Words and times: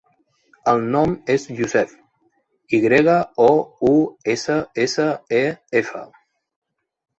El 0.69 0.79
nom 0.95 1.11
és 1.33 1.45
Youssef: 1.59 1.91
i 2.79 2.81
grega, 2.87 3.19
o, 3.45 3.51
u, 3.91 3.93
essa, 4.35 4.59
essa, 4.87 5.09
e, 5.45 5.45
efa. 5.85 6.05